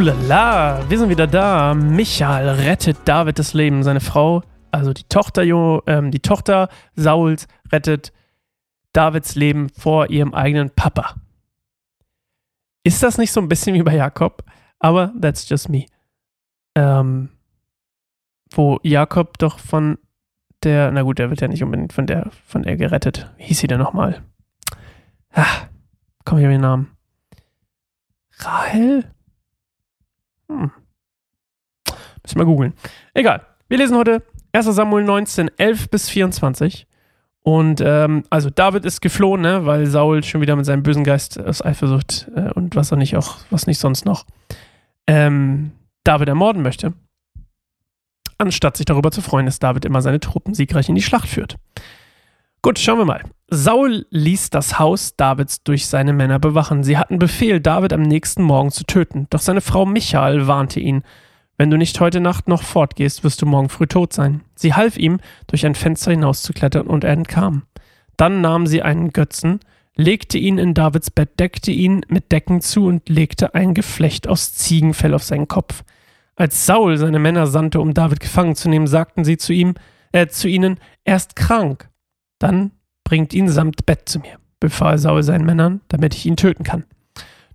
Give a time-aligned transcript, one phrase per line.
[0.00, 1.74] Hulala, wir sind wieder da.
[1.74, 3.82] Michael rettet David das Leben.
[3.82, 8.10] Seine Frau, also die Tochter, ähm, die Tochter Sauls, rettet
[8.94, 11.16] Davids Leben vor ihrem eigenen Papa.
[12.82, 14.42] Ist das nicht so ein bisschen wie bei Jakob?
[14.78, 15.84] Aber that's just me.
[16.74, 17.28] Ähm,
[18.52, 19.98] wo Jakob doch von
[20.62, 23.30] der, na gut, der wird ja nicht unbedingt von der, von der gerettet.
[23.36, 24.22] Wie hieß sie denn nochmal?
[25.34, 25.68] Ah,
[26.24, 26.96] komm ich auf den Namen.
[28.38, 29.04] Rahel?
[30.50, 30.70] Hm.
[32.22, 32.74] Müssen wir mal googeln.
[33.14, 33.46] Egal.
[33.68, 34.22] Wir lesen heute
[34.52, 34.66] 1.
[34.66, 36.86] Samuel 19, 11 bis 24.
[37.42, 41.40] Und ähm, also David ist geflohen, ne, weil Saul schon wieder mit seinem bösen Geist
[41.40, 44.26] aus Eifersucht äh, und was er nicht auch, was nicht sonst noch,
[45.06, 45.72] ähm,
[46.04, 46.92] David ermorden möchte.
[48.36, 51.56] Anstatt sich darüber zu freuen, dass David immer seine Truppen siegreich in die Schlacht führt.
[52.62, 53.22] Gut, schauen wir mal.
[53.48, 56.84] Saul ließ das Haus Davids durch seine Männer bewachen.
[56.84, 59.26] Sie hatten Befehl, David am nächsten Morgen zu töten.
[59.30, 61.02] Doch seine Frau Michael warnte ihn.
[61.56, 64.42] Wenn du nicht heute Nacht noch fortgehst, wirst du morgen früh tot sein.
[64.54, 67.64] Sie half ihm, durch ein Fenster hinauszuklettern und er entkam.
[68.16, 69.60] Dann nahm sie einen Götzen,
[69.96, 74.54] legte ihn in Davids Bett, deckte ihn mit Decken zu und legte ein Geflecht aus
[74.54, 75.82] Ziegenfell auf seinen Kopf.
[76.36, 79.74] Als Saul seine Männer sandte, um David gefangen zu nehmen, sagten sie zu ihm,
[80.12, 81.89] äh, zu ihnen, er ist krank.
[82.40, 82.72] Dann
[83.04, 86.84] bringt ihn samt Bett zu mir, befahl Saul seinen Männern, damit ich ihn töten kann.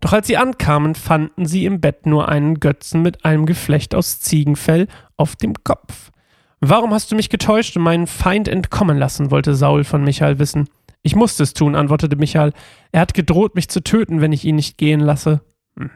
[0.00, 4.20] Doch als sie ankamen, fanden sie im Bett nur einen Götzen mit einem Geflecht aus
[4.20, 6.12] Ziegenfell auf dem Kopf.
[6.60, 10.68] Warum hast du mich getäuscht und meinen Feind entkommen lassen, wollte Saul von Michael wissen.
[11.02, 12.52] Ich musste es tun, antwortete Michael.
[12.92, 15.40] Er hat gedroht, mich zu töten, wenn ich ihn nicht gehen lasse.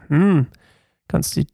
[0.09, 0.47] Mhm.
[1.09, 1.47] Ganz äh,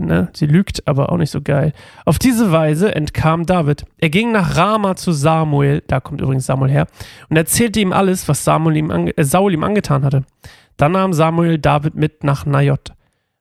[0.00, 0.28] ne?
[0.34, 1.72] Sie lügt, aber auch nicht so geil.
[2.04, 3.84] Auf diese Weise entkam David.
[3.98, 6.86] Er ging nach Rama zu Samuel, da kommt übrigens Samuel her,
[7.28, 10.24] und erzählte ihm alles, was Samuel ihm äh, Saul ihm angetan hatte.
[10.76, 12.94] Dann nahm Samuel David mit nach Najot,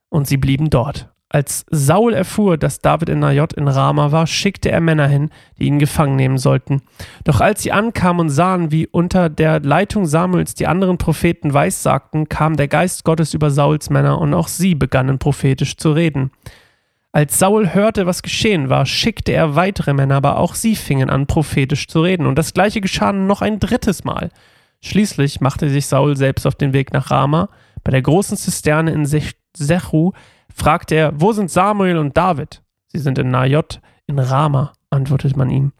[0.10, 1.10] und sie blieben dort.
[1.28, 5.66] Als Saul erfuhr, dass David in Najot in Rama war, schickte er Männer hin, die
[5.66, 6.84] ihn gefangen nehmen sollten.
[7.24, 12.30] Doch als sie ankamen und sahen, wie unter der Leitung Samuels die anderen Propheten weissagten,
[12.30, 16.32] kam der Geist Gottes über Sauls Männer und auch sie begannen prophetisch zu reden.
[17.12, 21.28] Als Saul hörte, was geschehen war, schickte er weitere Männer, aber auch sie fingen an,
[21.28, 22.28] prophetisch zu reden.
[22.28, 24.30] Und das gleiche geschah noch ein drittes Mal.
[24.82, 27.50] Schließlich machte sich Saul selbst auf den Weg nach Rama.
[27.84, 30.12] Bei der großen Zisterne in Sech Sechu
[30.56, 32.64] fragte er, wo sind Samuel und David?
[32.88, 35.74] Sie sind in Najot in Rama, antwortete man ihm.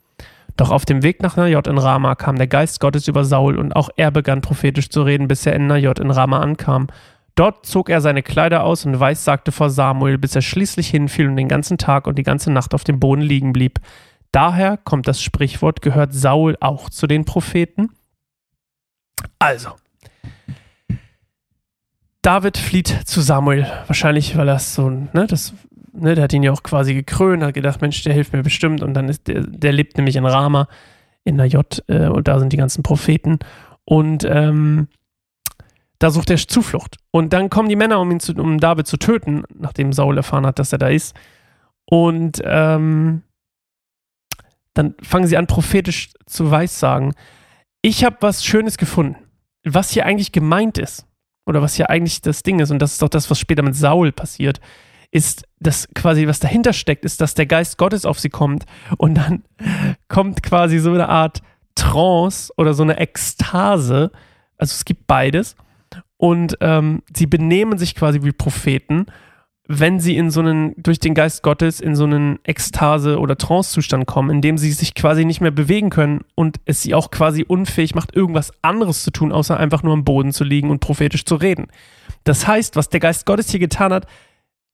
[0.58, 3.76] Doch auf dem Weg nach Najot in Rama kam der Geist Gottes über Saul und
[3.76, 6.88] auch er begann prophetisch zu reden, bis er in Najot in Rama ankam.
[7.36, 11.36] Dort zog er seine Kleider aus und weissagte vor Samuel, bis er schließlich hinfiel und
[11.36, 13.80] den ganzen Tag und die ganze Nacht auf dem Boden liegen blieb.
[14.32, 17.90] Daher kommt das Sprichwort, gehört Saul auch zu den Propheten?
[19.40, 19.72] Also,
[22.26, 23.68] David flieht zu Samuel.
[23.86, 25.54] Wahrscheinlich, weil er so, ne, das,
[25.94, 28.82] ne, der hat ihn ja auch quasi gekrönt, hat gedacht, Mensch, der hilft mir bestimmt.
[28.82, 30.68] Und dann ist der, der lebt nämlich in Rama,
[31.24, 33.38] in Najot, äh, und da sind die ganzen Propheten.
[33.84, 34.88] Und ähm,
[36.00, 36.98] da sucht er Zuflucht.
[37.12, 40.48] Und dann kommen die Männer, um ihn zu, um David zu töten, nachdem Saul erfahren
[40.48, 41.16] hat, dass er da ist.
[41.86, 43.22] Und ähm,
[44.74, 47.14] dann fangen sie an, prophetisch zu weissagen.
[47.84, 49.16] Ich habe was Schönes gefunden,
[49.64, 51.06] was hier eigentlich gemeint ist
[51.46, 53.76] oder was hier eigentlich das Ding ist, und das ist doch das, was später mit
[53.76, 54.60] Saul passiert,
[55.12, 58.66] ist, dass quasi, was dahinter steckt, ist, dass der Geist Gottes auf sie kommt
[58.98, 59.44] und dann
[60.08, 61.42] kommt quasi so eine Art
[61.76, 64.12] Trance oder so eine Ekstase.
[64.58, 65.56] Also es gibt beides.
[66.18, 69.08] Und ähm, sie benehmen sich quasi wie Propheten,
[69.68, 74.06] wenn sie in so einen, durch den Geist Gottes in so einen Ekstase- oder Trance-Zustand
[74.06, 77.44] kommen, in dem sie sich quasi nicht mehr bewegen können und es sie auch quasi
[77.48, 81.26] unfähig macht, irgendwas anderes zu tun, außer einfach nur am Boden zu liegen und prophetisch
[81.26, 81.68] zu reden.
[82.24, 84.06] Das heißt, was der Geist Gottes hier getan hat,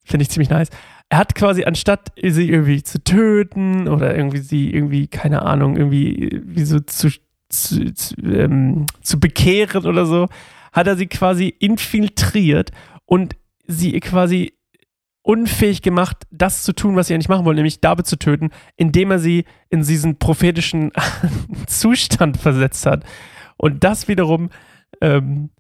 [0.04, 0.70] finde ich ziemlich nice.
[1.08, 6.42] Er hat quasi, anstatt sie irgendwie zu töten oder irgendwie sie irgendwie, keine Ahnung, irgendwie
[6.44, 7.10] wie so zu,
[7.48, 10.28] zu, zu, ähm, zu bekehren oder so,
[10.74, 12.72] hat er sie quasi infiltriert
[13.06, 13.36] und
[13.68, 14.54] sie quasi
[15.24, 19.12] unfähig gemacht, das zu tun, was sie eigentlich machen wollen, nämlich David zu töten, indem
[19.12, 20.92] er sie in diesen prophetischen
[21.68, 23.06] Zustand versetzt hat.
[23.58, 24.50] Und das wiederum
[25.00, 25.52] ähm,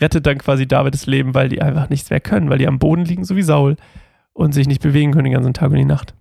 [0.00, 2.78] rettet dann quasi David das Leben, weil die einfach nichts mehr können, weil die am
[2.78, 3.76] Boden liegen, so wie Saul,
[4.32, 6.14] und sich nicht bewegen können den ganzen Tag und die Nacht.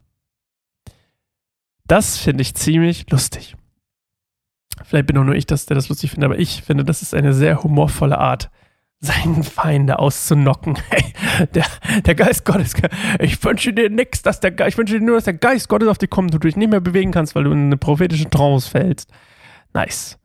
[1.85, 3.55] Das finde ich ziemlich lustig.
[4.83, 7.13] Vielleicht bin auch nur ich, das, der das lustig finde, aber ich finde, das ist
[7.13, 8.49] eine sehr humorvolle Art,
[9.01, 10.77] seinen Feinde auszunocken.
[10.89, 11.65] Hey, der,
[12.06, 12.74] der Geist Gottes,
[13.19, 15.98] ich wünsche dir nichts, dass der ich wünsche dir nur, dass der Geist Gottes auf
[15.98, 18.69] dich kommt und du dich nicht mehr bewegen kannst, weil du in eine prophetische Trance
[18.69, 19.09] fällst.
[19.74, 20.19] Nice.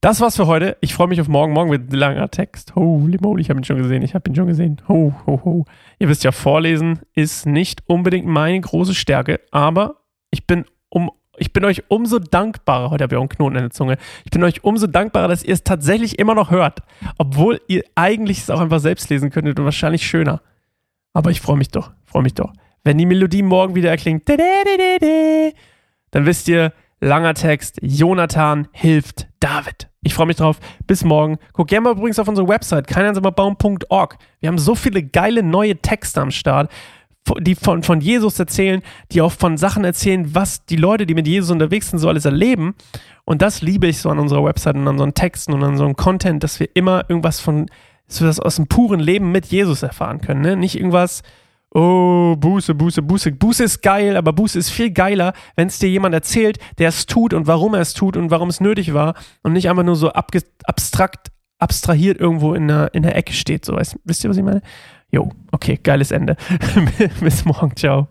[0.00, 0.76] Das war's für heute.
[0.80, 1.52] Ich freue mich auf morgen.
[1.52, 2.74] Morgen wird ein langer Text.
[2.76, 4.02] Holy moly, ich habe ihn schon gesehen.
[4.02, 4.80] Ich habe ihn schon gesehen.
[4.88, 5.64] Ho, ho, ho.
[5.98, 11.52] Ihr wisst ja, vorlesen ist nicht unbedingt meine große Stärke, aber ich bin um ich
[11.52, 14.42] bin euch umso dankbarer, heute habe ich auch einen Knoten in der Zunge, ich bin
[14.44, 16.80] euch umso dankbarer, dass ihr es tatsächlich immer noch hört,
[17.18, 20.40] obwohl ihr eigentlich es auch einfach selbst lesen könntet und wahrscheinlich schöner.
[21.14, 22.52] Aber ich freue mich doch, freue mich doch.
[22.84, 29.88] Wenn die Melodie morgen wieder erklingt, dann wisst ihr, langer Text, Jonathan hilft David.
[30.04, 30.58] Ich freue mich drauf.
[30.86, 31.38] Bis morgen.
[31.52, 34.18] Guck gerne mal übrigens auf unsere Website, keineinsamerbaum.org.
[34.40, 36.72] Wir haben so viele geile neue Texte am Start
[37.40, 38.82] die von, von Jesus erzählen,
[39.12, 42.24] die auch von Sachen erzählen, was die Leute, die mit Jesus unterwegs sind, so alles
[42.24, 42.74] erleben.
[43.24, 45.96] Und das liebe ich so an unserer Website und an unseren Texten und an einem
[45.96, 47.66] Content, dass wir immer irgendwas von,
[48.08, 50.40] so das aus dem puren Leben mit Jesus erfahren können.
[50.40, 50.56] Ne?
[50.56, 51.22] Nicht irgendwas,
[51.74, 53.32] oh, Buße, Buße, Buße.
[53.32, 57.06] Buße ist geil, aber Buße ist viel geiler, wenn es dir jemand erzählt, der es
[57.06, 59.96] tut und warum er es tut und warum es nötig war und nicht einfach nur
[59.96, 61.28] so abstrakt,
[61.58, 63.64] abstrahiert irgendwo in der, in der Ecke steht.
[63.64, 64.62] So, weißt, wisst ihr, was ich meine?
[65.14, 66.36] Jo, okay, geiles Ende.
[67.20, 68.08] Bis morgen, ciao.